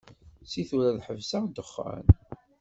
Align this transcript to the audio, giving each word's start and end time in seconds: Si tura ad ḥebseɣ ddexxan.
Si 0.51 0.61
tura 0.67 0.87
ad 0.91 0.99
ḥebseɣ 1.07 1.43
ddexxan. 1.45 2.05